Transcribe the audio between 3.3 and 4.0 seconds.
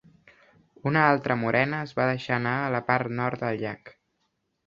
del llac.